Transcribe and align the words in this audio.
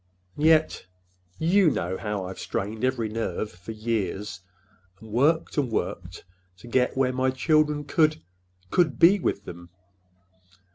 And 0.35 0.45
yet—you 0.47 1.69
know 1.69 1.95
how 1.95 2.25
I've 2.25 2.39
strained 2.39 2.83
every 2.83 3.07
nerve 3.07 3.51
for 3.51 3.71
years, 3.71 4.39
and 4.99 5.11
worked 5.11 5.59
and 5.59 5.69
worked 5.71 6.25
to 6.57 6.67
get 6.67 6.97
where 6.97 7.13
my 7.13 7.29
children 7.29 7.83
could—could 7.83 8.97
be 8.97 9.19
with 9.19 9.45
them!" 9.45 9.69